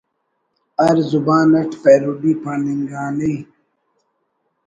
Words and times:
ہر 0.81 0.97
زبان 1.11 1.49
it 1.59 1.71
parody 1.81 2.33
پاننگانے 2.43 3.33